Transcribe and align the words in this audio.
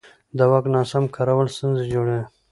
د 0.37 0.39
واک 0.51 0.65
ناسم 0.75 1.03
کارول 1.15 1.47
ستونزې 1.55 1.85
جوړوي 1.93 2.23